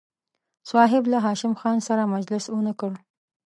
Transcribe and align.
صاحب 0.71 1.03
له 1.11 1.17
هاشم 1.25 1.53
خان 1.61 1.77
سره 1.87 2.03
مجلس 2.15 2.43
ونه 2.51 2.73
کړ. 2.79 2.91